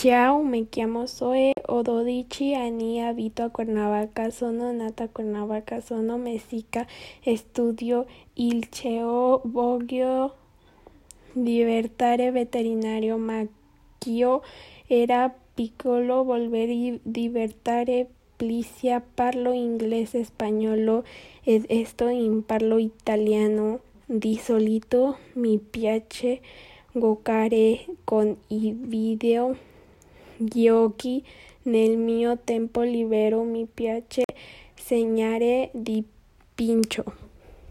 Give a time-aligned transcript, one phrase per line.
[0.00, 6.16] Ciao, me chiamo Zoe, ho 12 anni, abito a Cuernavaca, sono nata a Cuernavaca, sono
[6.16, 6.86] messica,
[7.34, 10.36] studio il liceo, voglio
[11.32, 13.44] diventare veterinario, ma
[14.06, 14.42] io
[14.86, 18.06] era piccolo, volevo diventare
[18.36, 21.02] polizia, parlo inglese, spagnolo
[21.42, 23.80] e sto imparando italiano.
[24.06, 26.40] Di solito mi piace
[26.92, 29.66] giocare con i video
[30.38, 31.24] giochi
[31.62, 34.22] nel mio tempo libero mi piace
[34.74, 37.27] segnare dipinto